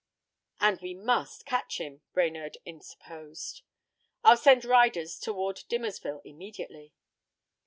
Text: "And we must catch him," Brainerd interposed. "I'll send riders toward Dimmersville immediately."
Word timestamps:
"And 0.59 0.81
we 0.81 0.95
must 0.95 1.45
catch 1.45 1.79
him," 1.79 2.01
Brainerd 2.13 2.57
interposed. 2.65 3.61
"I'll 4.23 4.35
send 4.35 4.65
riders 4.65 5.19
toward 5.19 5.57
Dimmersville 5.69 6.23
immediately." 6.25 6.95